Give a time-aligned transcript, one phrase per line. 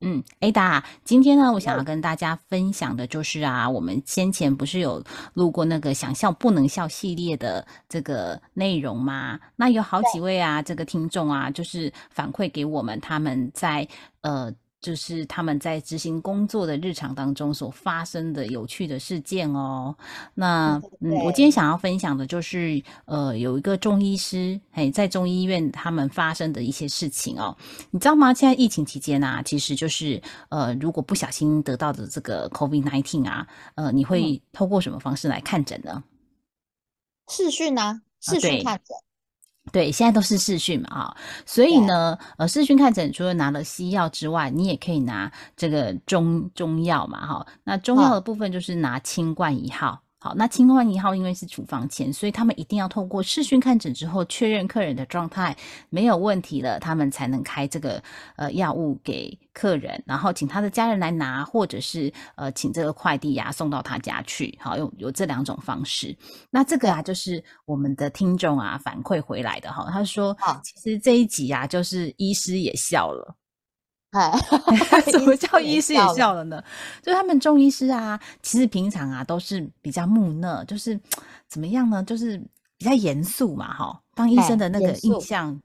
[0.00, 5.02] 嗯，Ada，今天呢，我想要跟大家分享的就是啊，我们先前不是有
[5.34, 9.38] 录过那个想笑不能笑系列的这个内容吗？
[9.56, 13.86] 那有好几位啊，这个听众啊，就是反馈给我们他们在
[14.22, 14.52] 呃。
[14.80, 19.94] 就是他们在执行工作的日常当中所发生的有趣的事件哦。
[20.34, 27.56] 那嗯，我今天想要分享的就是，呃，有一个中医师，嘿，在中医院他们发生的一些事情哦。
[27.90, 28.32] 你知道吗？
[28.32, 36.02] 现在疫情期间啊，其实就是，呃，如果不小心得到的这个 COVID nineteen 啊，呃，你会透过什么方式来看诊呢？
[37.28, 38.96] 视讯啊，视讯看诊。
[39.72, 41.16] 对，现在都是视讯嘛，哈，
[41.46, 50.00] 所以呢，呃，视讯看诊除了拿了西药之外，你也可以拿这个中中药嘛，哈，那中药的部分就是拿清冠一号。
[50.22, 55.56] 好，那清冠一号因为是处方签，所以他们一定要透过视讯看诊之后，确认客人的状态
[55.88, 58.02] 没有问题了，他们才能开这个
[58.36, 64.54] 呃药物给客人，然后请他的家人来拿，或者是呃请这个快递呀送到他家去。
[64.60, 66.14] 好，有有这两种方式。
[66.50, 73.34] 那这个啊，就是我们的听众啊反馈回来的哈，他说，其实这一集啊，就是医师也笑了。
[74.10, 74.32] 哎，
[75.12, 76.62] 什么叫医师也笑了呢？
[77.00, 80.98] 就他们中医师啊，其实平常啊都是比较木讷，就是
[81.46, 82.02] 怎么样呢？
[82.02, 82.36] 就是
[82.76, 84.02] 比较严肃嘛，哈。
[84.14, 85.60] 当医生的那个印象，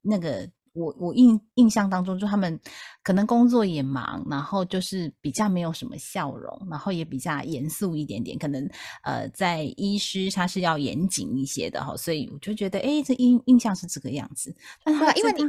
[0.00, 2.56] 那个我我印印象当中，就他们
[3.02, 8.38] 可能工作也忙，然后就是比较没有什么笑容，然后也比较严肃一点点。
[8.38, 8.64] 可能
[9.02, 14.54] 呃，在医师他是要严谨一些的哈，所以我就觉得，哎，这印印象是这个样子。
[14.84, 15.42] 对啊，因为你。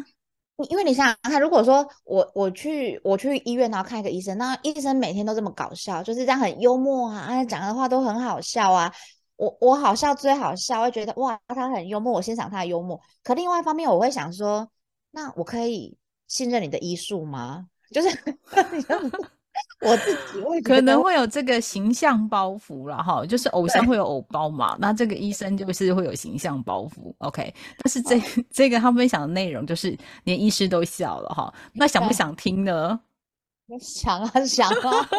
[0.65, 8.93] 因为你想想看，如果说我我去我去医院然后看一个医生，那医生每天都这么搞笑，就是这样很幽默啊，讲的话都很好笑啊。
[9.37, 12.99] 我我好笑最好笑，会觉得哇，他很幽默，我欣赏他的幽默。
[13.23, 14.69] 可另外一方面，我会想说，
[15.11, 15.97] 那我可以
[16.27, 17.67] 信任你的医术吗？
[17.91, 18.09] 就是。
[19.81, 27.13] 我自己会可能会有这个形象包袱了哈，就是偶像会有偶包嘛，那这个医生就是会有形象包袱。
[27.19, 32.99] OK，但是这这个他分享的内容就是连医师都笑了哈，那想不想听呢？
[33.79, 35.09] 想啊想啊。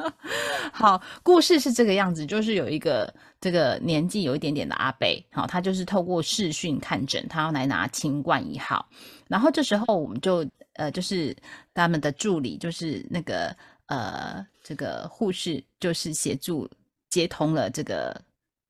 [0.72, 8.88] 好，故事是这个样子，就是有一个这个年纪有一点点的阿贝，好，他就是透过视讯看诊，他要来拿清冠一号，
[9.28, 11.36] 然后这时候我们就呃就是
[11.74, 13.54] 他们的助理就是那个。
[13.86, 16.68] 呃，这个护士就是协助
[17.08, 18.20] 接通了这个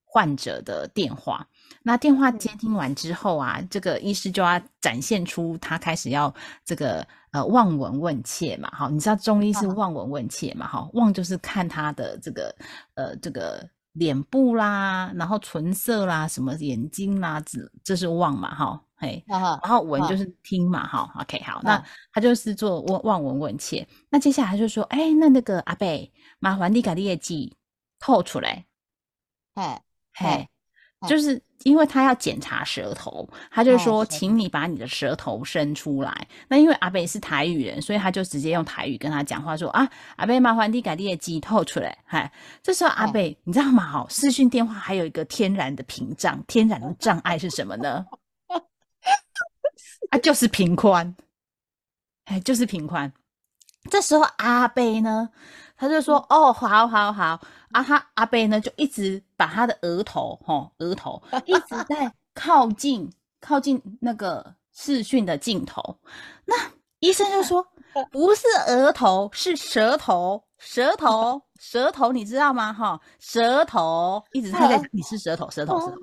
[0.03, 1.47] 患者的电话。
[1.83, 6.33] 那电话接听完之后啊，这个医师就要展现出他开始要
[6.65, 8.69] 这个呃望闻问切嘛。
[8.73, 10.67] 好，你知道中医是望闻问切嘛？
[10.67, 12.55] 哈，望就是看他的这个
[12.95, 18.53] 呃这个脸部啦，然后唇色啦，什么眼睛啦，这这是望嘛？
[18.53, 18.81] 哈。
[18.97, 20.25] 嘿，然后闻就是。
[20.43, 21.83] 听嘛，哈，OK，好，那。
[22.13, 27.55] 他就是做望望闻问切，那接下来就说，哎，那那个阿贝，麻烦你把业绩
[27.99, 28.65] 透出来，
[29.55, 29.81] 哎，
[30.13, 30.47] 嘿，
[31.07, 31.19] 就。
[31.19, 36.27] 是因为他要检查舌头，他就说，请你把你的舌头伸出来。
[36.47, 42.31] 那因为阿贝是台语人，所以他就直接用台语跟他讲话，说啊，阿贝麻烦你把业绩透出来，嗨，
[42.61, 43.91] 这时候阿贝，你知道吗？
[43.91, 48.05] 哈，视讯电话还有一个天然的屏障，天然的障碍是什么呢？
[50.09, 51.15] 啊，就是平宽，
[52.25, 53.11] 哎，就是平宽。
[53.89, 55.29] 这时候阿贝呢，
[55.77, 57.39] 他就说：“哦，好好好。”
[57.71, 63.09] 啊，他阿贝呢就一直把他的额头，哈，额头一直在靠近
[63.39, 65.97] 靠近那个视讯的镜头。
[66.45, 66.55] 那
[66.99, 67.65] 医生就说：
[68.11, 72.73] “不是额头，是舌头，舌头，舌头，你知道吗？
[72.73, 75.91] 哈，舌头一直他在你是舌头，舌头，舌头。
[75.91, 75.97] 哈，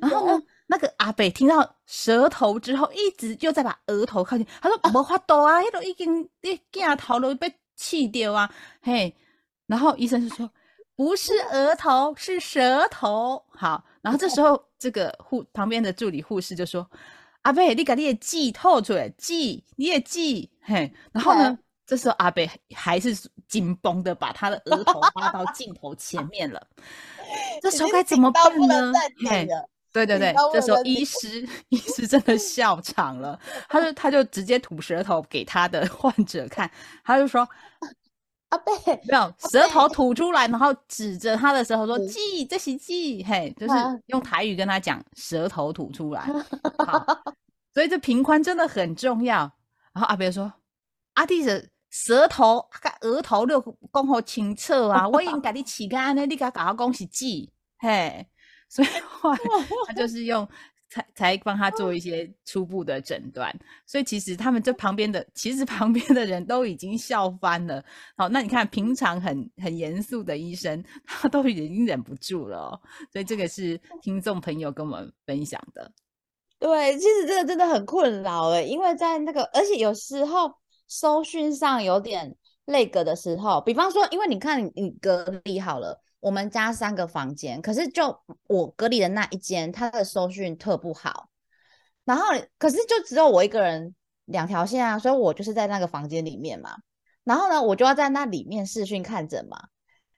[0.00, 4.46] 然后呢？”那个阿北听到舌头之后，一直就在把额头靠近。
[4.62, 8.50] 他说：“无法度啊，迄都已经你镜头都被气掉啊。”
[8.80, 9.14] 嘿，
[9.66, 10.50] 然后医生就说
[10.96, 16.90] ：“不是额头，是舌头。”好，然后这时候这个护旁边的助理护士就说
[17.42, 23.14] ：“阿北，你把你的记透出来，记你也记。”嘿，然后呢，这时候阿北还是
[23.48, 26.66] 紧绷的把他的额头拉到镜头前面了。
[27.60, 28.92] 这时候该怎么办呢？
[29.28, 29.46] 嘿。
[29.94, 33.38] 对对对，这时候医师医师真的 笑场了，
[33.68, 36.68] 他就他就直接吐舌头给他的 患者看，
[37.04, 37.48] 他就说
[38.50, 38.72] ：“阿贝，
[39.06, 46.22] 没有舌头吐出来，然后指着他的舌头说嗯记，这是记，嘿，就是啊用台语跟他讲舌头吐出来。
[46.84, 47.06] 好，
[47.72, 49.48] 所以这平宽真的很重要。
[49.92, 50.52] 然后阿贝说
[51.14, 53.60] ：“阿弟的舌头、甲额头都
[53.92, 58.26] 讲好清澈啊，我已经给你起干安尼，你甲搞我讲是记，嘿。”
[58.74, 59.38] 所以后来
[59.86, 60.48] 他就 是用
[60.88, 63.56] 才才帮他做一些初步的诊断。
[63.86, 67.84] 所以其实他们这旁边的，其实旁边的人都已经笑翻了。
[68.16, 72.80] 好，那你看平常很很严肃的医生， 他都已经忍不住了、哦。
[73.12, 75.92] 所以这个是听众朋友跟我们分享的。
[76.58, 80.52] 对，其实这个真的很困扰诶，因为在那个，而且有时候
[80.88, 82.34] 搜讯上有点
[82.64, 91.28] 那个的时候，比方说，因为你看你你隔离好了，我们家三个房间，可是就我隔离的那一间，它的搜讯特不好，
[92.04, 92.24] 然后
[92.58, 93.94] 可是就只有我一个人
[94.24, 96.78] 两条线啊，所以我就是在那个房间里面嘛，
[97.24, 99.68] 然后呢，我就要在那里面视讯看诊嘛，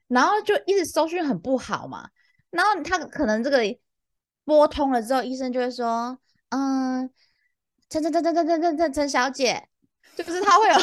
[0.06, 2.08] 然后就一直搜讯很不好嘛，
[2.50, 3.58] 然后他可能这个
[4.44, 6.18] 拨通了之后，医生就会说。
[6.50, 7.10] 嗯，
[7.90, 9.68] 陈陈陈陈陈陈陈陈小姐，
[10.16, 10.76] 就是他会有，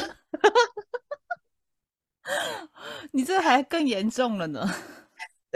[3.11, 4.69] 你这还更严重了呢。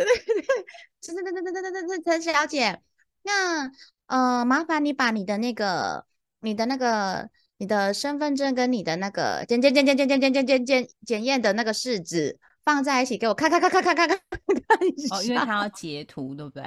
[0.06, 0.66] 对对对，
[1.02, 2.80] 陈陈陈陈陈陈陈小姐，
[3.24, 3.72] 那
[4.06, 6.06] 呃，麻烦你把你的那个、
[6.42, 14.78] 你的那个、你的身份证跟你的那个检检检检检检检检检检验的那个试纸放在一起给我看看看看看看看看
[15.12, 15.38] 哦，因为。
[15.38, 16.64] 他要截图，对不对？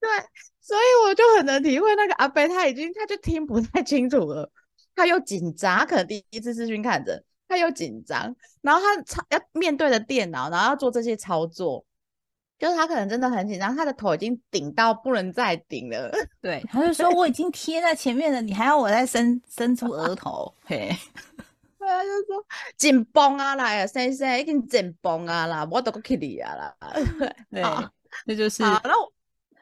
[0.00, 0.10] 对，
[0.60, 4.50] 所以我就很能体会那个阿伯，他已经他就听不太清楚了，
[4.94, 11.84] 他又紧张，他可能第一次视讯看着，他又紧张，然后他操要面对着电脑，然后要做这些操作，
[12.58, 16.10] 就是他可能真的很紧张，他的头已经顶到不能再顶了。
[16.40, 20.90] 对，他就说我已经贴在前面了，你还要我再伸伸出额头，嘿，
[21.78, 22.44] 对啊，就是说
[22.76, 26.74] 紧绷啊啦，呀，先生已经紧绷啊啦，我都不去你啊啦。
[27.50, 27.88] 对好，
[28.26, 28.64] 这就是。
[28.64, 28.92] 好，那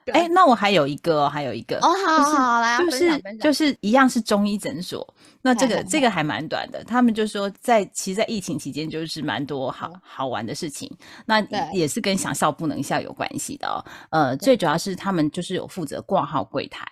[0.07, 1.79] 我哎，那我还有一个哦，还有一个。
[1.79, 5.07] 哦，好就是好来啊就是就是一样是中医诊所，
[5.41, 6.83] 那这个这个还蛮短的。
[6.85, 10.91] 他们就说在其实，在疫情期间就是蛮多好好玩的事情，
[11.27, 11.61] 那对。
[11.73, 13.85] 也是跟想笑不能笑有关系的哦。
[14.11, 16.87] 呃，最主要是他们就是有负责挂号柜台，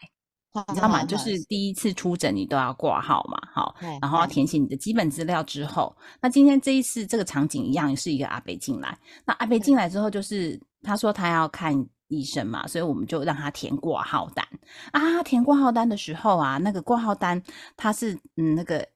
[0.68, 1.04] 你知道吗？
[1.04, 11.74] 就是第一次出诊你都要挂号嘛，好，然后要填写你的基本资料之后，那今天这一次这个场景一样是一个阿北进来，那阿北进来之后就是他说他要看
[12.10, 14.46] 医生嘛，所以我们就让他填挂号单
[14.92, 15.22] 啊。
[15.22, 17.42] 填挂号单的时候啊，那个挂号单
[17.76, 18.86] 它是嗯那个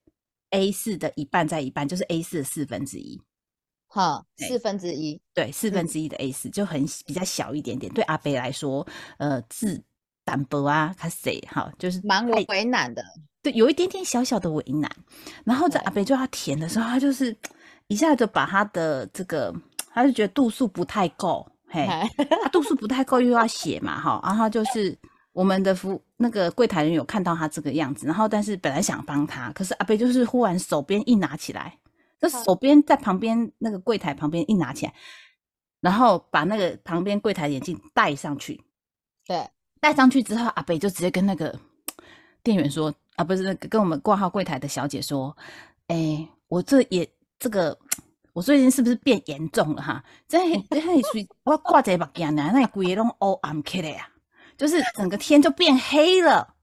[0.51, 3.21] A 四的一半再一半，就是 A 四的四分之一。
[3.87, 7.93] 好对四分之一，对，四分嗯之一的 A 四就很比较小一点点。
[7.93, 8.85] 对阿北来说，
[9.19, 9.81] 呃，字
[10.25, 13.05] 淡薄啊，他谁哈，就是蛮为难的。
[13.41, 14.91] 对，有一点点小小的为难。
[15.45, 17.37] 然后在阿北就要填的时候，他就是
[17.87, 19.55] 一下就把他的这个，
[19.93, 24.97] 他就觉得度数不太够，嘿，嘿他度数不太够又要写嘛，哈，然后就是
[25.33, 31.77] 我们的服那个柜台人有看到他这个样子，然后但是本来想帮他，可是阿北就是忽然手边一拿起来，
[32.21, 34.95] 这手边在旁边那个柜台旁边一拿起来，
[35.81, 38.63] 然后把那个旁边柜台的眼镜戴上去，
[39.27, 41.59] 对，戴上去之后，阿北就直接跟那个
[42.43, 45.37] 店员说，啊，不是那个跟我们挂号柜台的小姐说，
[45.89, 47.07] 哎、我这也
[47.39, 47.77] 这个，
[48.35, 50.05] 我最近是不是变严重了哈？
[50.29, 50.39] 这
[50.69, 54.09] 这很属于我挂在目镜呢，那规个拢乌暗起来呀，
[54.59, 56.55] 就是整个天就变黑了。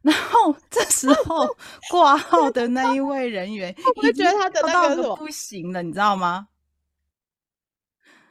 [0.00, 1.46] 然后 这时候
[1.90, 6.48] 挂号的那一位人员 我就觉得他的笑到个那个不行了，你知道吗？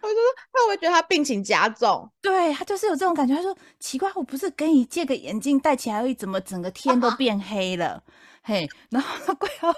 [0.01, 2.11] 我就说他会不会觉得他病情加重？
[2.19, 3.35] 对他就是有这种感觉。
[3.35, 8.03] 他说：“奇怪，我不是跟你借个眼镜戴起来而已，怎么整个天都变黑了？”
[8.43, 9.74] 嘿，然后柜号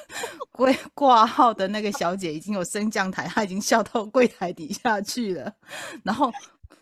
[0.52, 5.54] 柜挂号的那个小姐已经有升降台，她已经笑到柜台底下去了。
[6.04, 6.32] 然后，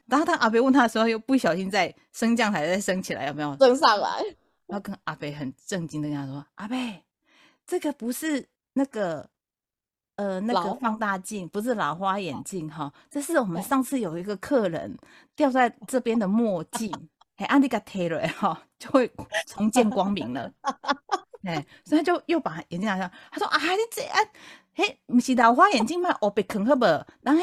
[0.05, 3.57] 然后当阿北问他的时候，又不小心在升降台再升起来，有没有？
[3.57, 4.23] 升上来，
[4.67, 7.03] 然后跟阿北很震惊的跟他说：“阿北，
[7.65, 9.27] 这个不是那个
[10.17, 14.95] 呃那老个放大镜，不是老花眼镜哈，这是我们上次有一个客人
[15.35, 16.91] 掉在这边的墨镜，
[17.35, 19.11] 嘿，安迪嘎 Taylor 哈，就会
[19.47, 20.53] 重见光明了。
[21.43, 24.27] 哎，所以他就又把眼镜拿下，他说啊，你这样，
[24.73, 26.17] 嘿，不是老花眼镜吗？
[26.21, 26.85] 我被坑了不？
[27.21, 27.41] 然后。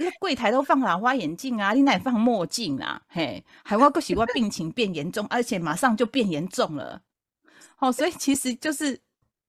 [0.00, 3.02] 那柜台都放老花眼镜啊，你哪里放墨镜啊？
[3.08, 7.02] 嘿，还我个习惯病情变严重，而且马上就变严重了。
[7.80, 8.96] 哦、所以其实就是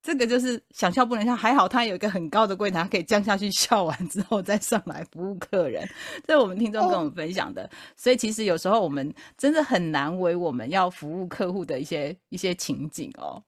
[0.02, 5.88] 这个就是想笑不能笑，还好他有一个很高的柜台，可以降下去笑完之后再上来服务客人。
[6.26, 7.70] 这是我们听众跟我们分享的。
[7.96, 13.44] 所以其实有时候我们真的很难为我们要服务客户的一些一些情景哦。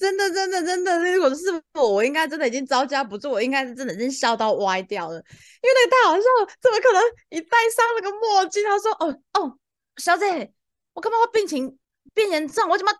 [0.00, 7.02] 真的，真的，真的，如果是我，我应该真的已经招架不住，我应该是真的已经笑到歪掉了，因为那个太好笑了，怎么可能？
[7.28, 9.58] 你戴上了个墨镜，他说：“哦哦，
[9.98, 10.50] 小姐，
[10.94, 11.78] 我感觉我病情
[12.14, 12.90] 变严重，我怎么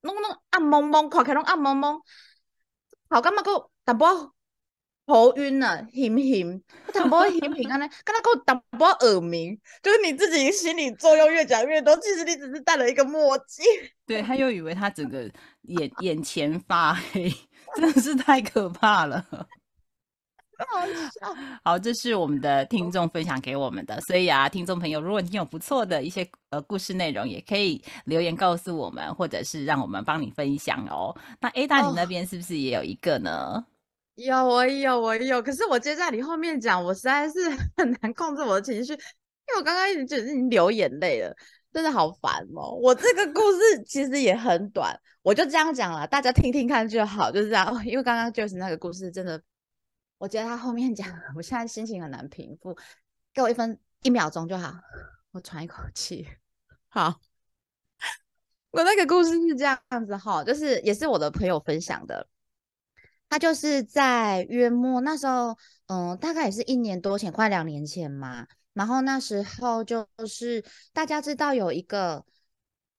[0.00, 2.00] 弄弄暗蒙蒙，看起来拢暗蒙蒙，
[3.08, 4.32] 好感觉个淡薄
[5.06, 13.64] 头晕啊，晕晕，淡薄晕晕安尼，敢若个淡薄耳鸣，就是你自己心理作用越讲越多，其实你只是戴了一个墨镜。
[14.06, 15.30] 对他又以为他整个
[15.62, 17.32] 眼眼前发黑，
[17.76, 19.24] 真的是太可怕了。
[21.64, 31.16] 好这是我们的听众分享给我们的，所以啊，听众朋友，如果你有不错的一些呃故事内容，也可以留言告诉我们，或者是让我们帮你分享哦。
[31.40, 33.64] 那 A 大，你那边是不是也有一个呢？
[34.16, 35.40] 有，我有，我有。
[35.40, 37.48] 可是我接在你后面讲，我实在是
[37.78, 41.34] 很难控制我的情绪，因为我刚刚一直就是已经流眼泪了，
[41.72, 42.70] 真的好烦哦。
[42.82, 47.66] 我这个故事其实也很短，我就这样讲了，大家听听看就好，就是这样。
[47.86, 49.40] 因为刚刚就是那个故事真的。
[50.18, 52.76] 我觉得他后面讲， 我现在心情很难平复，
[53.32, 54.74] 给我一分一秒钟就好，
[55.30, 56.28] 我喘一口气。
[56.92, 57.18] 好，
[58.70, 62.28] 我那个故事是这样子哈，就是也是我的朋友分享的，
[63.30, 68.46] 他就是在约末那时候，嗯，大概也是一年多前，快两年前嘛。
[68.74, 72.24] 然后那时候就是大家知道有一个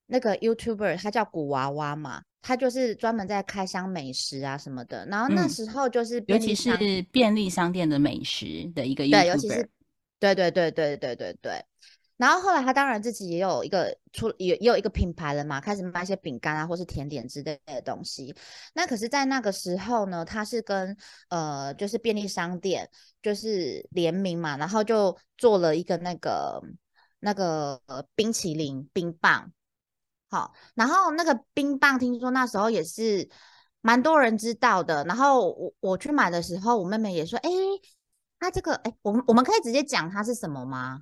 [0.07, 2.23] 那个 YouTuber，他叫古娃娃嘛。
[2.43, 6.75] 他就是专门在开箱美食啊什么的，然后那时候就是，尤其是
[7.11, 9.69] 便利商店的美食的一个，对，尤其是，
[10.19, 11.63] 对对对对对对对。
[12.21, 18.35] 然后后来他当然自己也有一个出，也也有一个品牌了嘛，开始卖一些饼干啊或是甜点之类的东西。
[18.75, 20.95] 那可是，在那个时候呢，他是跟
[21.29, 22.87] 呃，就是便利商店
[23.23, 26.61] 就是联名嘛，然后就做了一个那个
[27.21, 27.81] 那个
[28.13, 29.51] 冰淇淋冰棒。
[30.29, 33.27] 好，然后那个冰棒听说那时候也是
[33.81, 35.03] 蛮多人知道的。
[35.05, 37.49] 然后我我去买的时候，我妹妹也说：“哎，
[38.39, 41.01] 他这个哎，我们我们可以直接讲它是什么吗？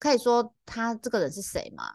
[0.00, 1.92] 可以说他这个人是谁吗？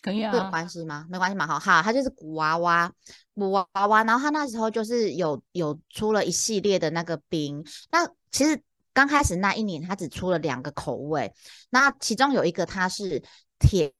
[0.00, 1.06] 可以啊，有关系吗？
[1.10, 1.46] 没关系嘛。
[1.46, 2.90] 好，好，他就是古娃娃，
[3.34, 4.02] 古娃娃。
[4.04, 7.62] 然后他那时候就是有有出了一系列的那个冰。
[7.90, 8.62] 那其实
[8.94, 11.30] 刚开始那一年，他只出了两个口味。
[11.68, 13.22] 那其中有一个它是
[13.58, 13.92] 铁，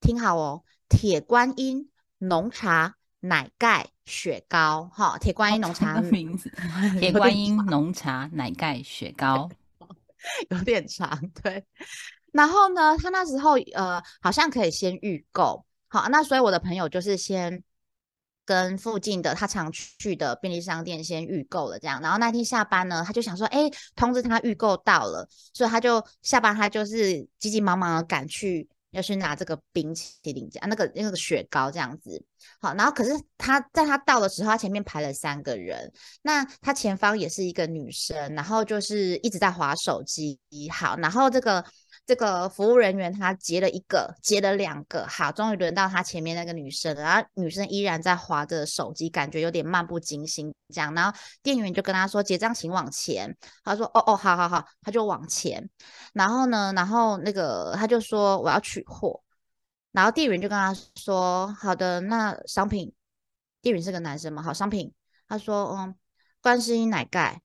[0.00, 0.62] 听好哦。
[0.88, 6.52] 铁观音浓茶奶盖雪糕，哈，铁观音 浓茶名字，
[6.98, 9.48] 铁观音浓茶奶盖雪糕，
[10.50, 11.08] 有点长，
[11.42, 11.64] 对。
[12.32, 17.62] 然后呢，他那时候呃，好像可以先预购，好，那所以我的朋友就是先
[18.44, 22.00] 跟附近的他常去的便利商店先预购了，这样。
[22.00, 28.68] 然后那天下班呢，他就想说，哎，通知他预购到了，所以他就下班，他就是急急忙忙的赶去。
[28.92, 32.20] 要去拿这个冰淇淋啊，那个那个雪糕这样子，
[32.60, 40.40] 好，然后可是他在他到的时候，他前面排了三个人，那他前方也是一个女生，然后就是一直在划手机，
[40.72, 41.64] 好，然后这个。
[42.10, 47.02] 这个服务人员他接了一个，接了两个，好，终于轮到他前面那个女生了。
[47.02, 50.92] 然后女生依然在划着手机，感觉有点漫不经心这样。
[50.92, 55.70] 然后店员就跟他说：“结账请往前。”他说：“哦哦，好好好。”他就往前。
[56.12, 59.22] 然后呢，然后那个他就说：“我要取货。”
[59.92, 62.92] 然后店员就跟他说：“好的，那商品。”
[63.62, 64.42] 店员是个男生嘛？
[64.42, 64.92] 好，商品。
[65.28, 65.94] 他说：“嗯，
[66.42, 67.40] 观世音奶盖，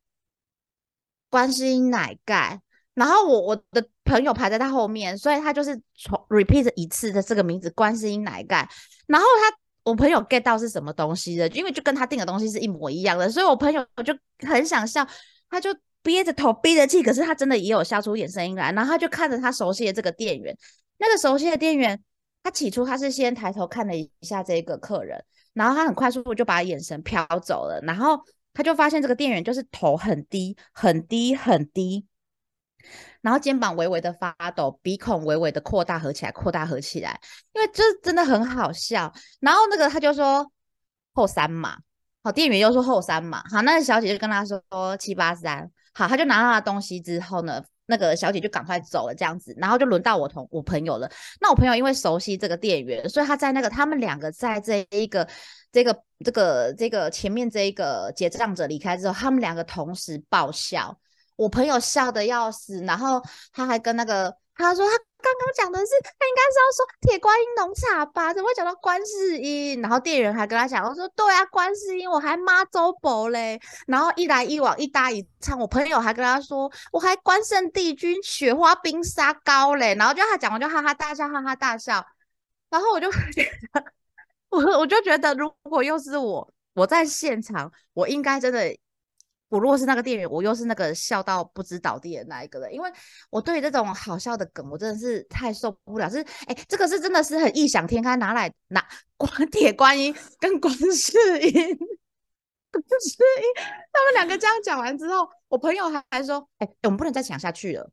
[1.29, 2.63] 观世音奶盖。”
[2.95, 8.69] 然后我我的朋友排在他后面，所以他就是重 repeat 一次的这个名字观世音奶盖。
[9.07, 15.05] 然后他我朋友 get 到是什么东西的，因为就跟他订的东西是一模一样的，所以我朋友就很想笑，
[15.49, 18.71] 他就憋着头憋着气，可是他真的也有笑出点声音来。
[18.71, 20.55] 然后他就看着他熟悉的这个店员，
[20.97, 21.99] 那个熟悉的店员，
[22.43, 28.19] 他起初他是先抬头看了一下这个客人，然后他很快速就把眼神飘走了，然后
[28.53, 32.05] 他就发现这个店员就是头很低很低很低。
[33.25, 37.19] 然后肩膀微微的发抖，鼻孔微微的扩大合起来，扩大合起来，
[37.53, 39.11] 因为这真的很好笑。
[39.39, 40.51] 然后那个他就说
[41.11, 41.75] 后三码，
[42.23, 44.61] 好，店员又说后三码，好，那个小姐就跟他说
[44.97, 51.09] 七八三，好，他就拿到他的东西之后呢，那个小姐就赶快走了，这样子，然后就轮到我同我朋友了。
[51.41, 55.27] 那我朋友因为熟悉这个店员，所以他在那个他们两个在这一个
[55.71, 60.95] 这个这个这个前面这一个结账者离开之后，他们两个同时爆笑。
[61.35, 69.81] 我朋友笑的要死，然后他还跟那个他说他刚刚讲的是他应该是要说铁观音浓茶吧，怎么会讲到观世音？
[69.81, 73.59] 然后店员还跟他讲，我说对啊，观世音，我还妈周伯嘞。
[73.87, 79.95] 然后一来一往一搭一唱，我朋友还跟他说我还关圣帝君雪花冰沙糕嘞。
[79.95, 82.05] 然后就他讲完就哈哈大笑，哈哈大笑。
[82.69, 83.83] 然后我就 觉得
[84.49, 86.49] 我我就觉得如果又是我。
[86.75, 88.77] 我在现场，我应该真的，
[89.49, 92.91] 我如果是那个店员，我又是那个笑到不知倒地的那一个人，因为
[93.29, 96.09] 我对这种好笑的梗，我真的是太受不了。
[96.09, 98.85] 是，哎，这个是真的是很异想天开，拿来拿
[99.17, 107.91] 光铁观音跟观世音，观世音，他们两个这样讲完之后，我朋友还说，哎，我们不能再讲下去了。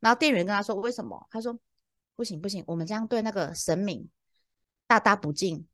[0.00, 1.26] 然后店员跟他说，为什么？
[1.30, 1.58] 他说，
[2.16, 4.08] 不行不行，我们这样对那个神明
[4.86, 5.66] 大大不敬，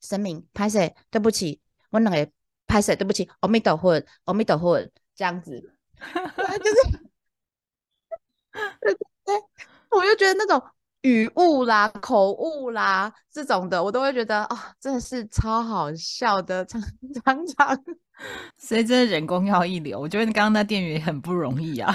[0.00, 0.94] 神明拍谁？
[1.10, 1.60] 对不起。
[1.90, 2.30] 我那个
[2.68, 4.78] 拍摄，对不起，阿弥陀佛，阿弥陀佛，
[5.16, 7.00] 这样子，就是，
[8.80, 8.94] 对
[9.24, 9.34] 对，
[9.90, 10.62] 我就觉得那种
[11.02, 16.80] 语误啦、口误啦这种的，我都会觉得啊，真的是超好笑的，常
[17.24, 17.84] 常常，
[18.58, 19.98] 所以真的人工要一流。
[19.98, 21.92] 我觉得你刚刚那店员很不容易啊，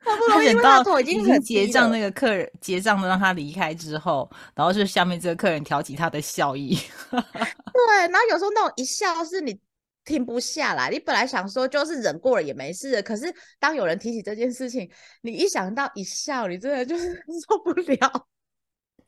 [0.00, 6.78] 他不容易，忍到已经结账那个客人结账的让他离开之后，然后是下面这个客人挑起他的笑意。
[7.10, 7.20] 对，
[8.08, 9.58] 然后有时候那种一笑是你
[10.08, 17.14] 停不下来，你本来想说就是忍过了也没事，可是当有人提起这件事情，你一想到一笑，你真的就是
[17.46, 18.26] 受不了，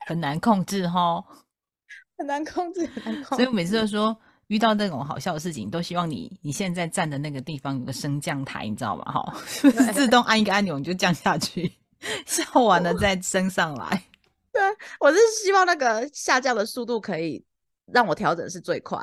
[0.05, 1.23] 很难控制哈，
[2.17, 3.43] 很难控制，很难控制。
[3.43, 4.15] 所以我每次都说，
[4.47, 9.03] 遇到那种好笑的事情，都希望你你现在站的那个地方有个升降台，你知道吗？
[9.11, 9.33] 哈，
[9.93, 11.73] 自动按一个按钮你就降下去，
[12.27, 14.03] 笑完了再升上来。
[14.53, 14.61] 对，
[14.99, 17.43] 我是希望那个下降的速度可以。
[17.93, 18.97] 让我调整是最快，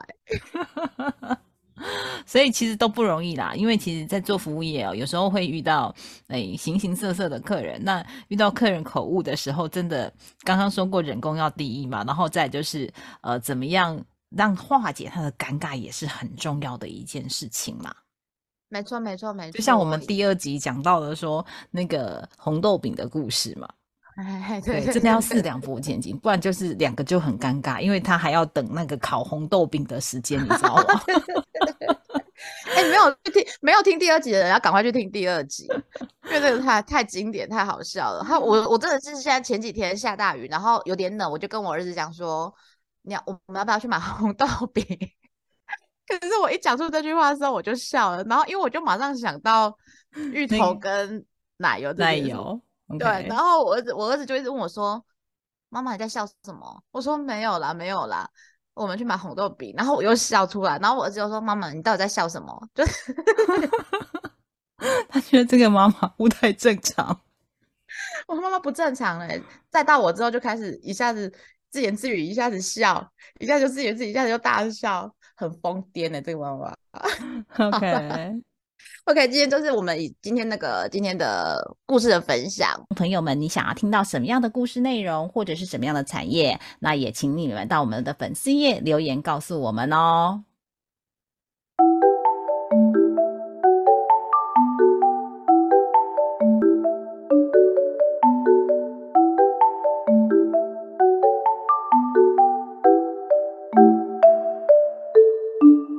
[2.26, 3.54] 所以其实都不容易啦。
[3.54, 5.94] 因为其实，在做服务业哦，有时候会遇到
[6.28, 7.82] 诶形形色色的客人。
[7.82, 12.92] 那遇到客人口误的时候，真的刚刚说过人工要第一嘛，然后再就是
[13.23, 13.99] 呃，怎么样
[14.30, 17.94] 让化解他的尴尬，也是很重要的一件事情嘛。
[18.68, 19.56] 没错，没错，没错。
[19.56, 23.68] 就像我们第二集讲到的说那个红豆饼的故事嘛。
[24.49, 30.85] 哎，对，真的要四两拨千斤，不然就是两个就很尴尬，因为他还要等那个烤红豆饼的时间，你知道吗？
[32.75, 35.69] 哎，没有听没有听第二集的人要赶快去听第二集，
[36.25, 38.25] 因为这个太太经典、太好笑了。
[38.25, 42.52] 他我我真的是现在前几天下大雨，然后有点冷，我就跟我儿子讲说，
[43.02, 44.85] 你要我们要不要去买红豆饼？
[46.09, 49.76] 可是我一讲出这句话的时候，我就笑了，然后因为我就马上想到
[50.33, 51.25] 芋头跟
[51.59, 52.61] 奶油，奶油。
[52.97, 55.05] 对，然后我儿子，我儿子就一直问我说
[55.69, 58.27] ：“妈妈你在笑什么？”我说：“没有啦，没有啦，
[58.75, 62.85] 我们去买红豆饼。”然后我又笑出来，然后我儿子又说：“妈妈，你到底在笑什么？” 就
[65.09, 67.21] 他觉得这个妈妈不太正常，
[68.27, 69.43] 我妈妈不正常嘞。
[69.69, 71.31] 再到我之后就开始一下子
[71.69, 76.75] 自言自语，一下子笑，一下就自言自语，一下子就大笑，很疯癫的这个妈妈。
[77.67, 78.41] OK。
[79.04, 82.78] OK，今天就是我们以今天那个今天的故事的分享。
[82.95, 90.45] 朋友们，你想要听到什么样的故事内容，或者是什么样的产业，那也请你们到我们的粉丝页留言告诉我们哦。